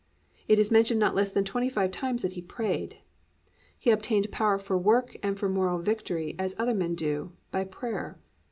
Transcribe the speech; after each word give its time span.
It 0.47 0.57
is 0.57 0.71
mentioned 0.71 0.99
not 0.99 1.13
less 1.13 1.29
than 1.29 1.43
twenty 1.43 1.69
five 1.69 1.91
times 1.91 2.23
that 2.23 2.31
He 2.31 2.41
prayed. 2.41 2.97
He 3.77 3.91
obtained 3.91 4.31
power 4.31 4.57
for 4.57 4.75
work 4.75 5.15
and 5.21 5.37
for 5.37 5.47
moral 5.47 5.77
victory 5.77 6.35
as 6.39 6.55
other 6.57 6.73
men 6.73 6.95
do, 6.95 7.33
by 7.51 7.65
prayer. 7.65 8.17